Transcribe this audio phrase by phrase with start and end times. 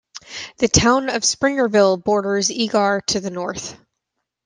[0.57, 3.77] The town of Springerville borders Eagar to the north.